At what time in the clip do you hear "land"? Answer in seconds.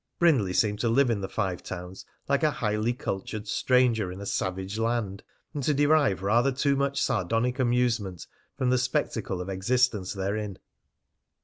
4.79-5.21